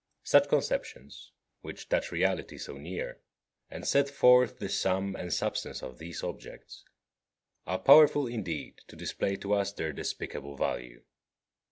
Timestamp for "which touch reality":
1.61-2.57